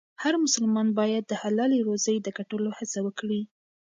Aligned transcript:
هر 0.23 0.33
مسلمان 0.45 0.87
باید 0.99 1.23
د 1.27 1.33
حلالې 1.41 1.79
روزۍ 1.87 2.17
د 2.21 2.27
ګټلو 2.37 2.69
هڅه 2.77 2.99
وکړي. 3.05 3.41